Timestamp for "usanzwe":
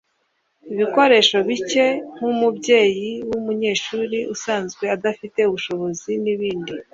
4.35-4.83